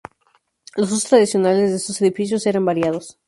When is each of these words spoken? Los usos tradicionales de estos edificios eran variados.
Los 0.77 0.91
usos 0.91 1.09
tradicionales 1.11 1.69
de 1.69 1.75
estos 1.77 2.01
edificios 2.01 2.47
eran 2.47 2.65
variados. 2.65 3.19